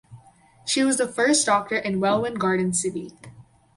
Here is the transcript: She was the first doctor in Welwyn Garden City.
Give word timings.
She 0.65 0.83
was 0.83 0.97
the 0.97 1.07
first 1.07 1.45
doctor 1.45 1.77
in 1.77 1.99
Welwyn 1.99 2.33
Garden 2.39 2.73
City. 2.73 3.11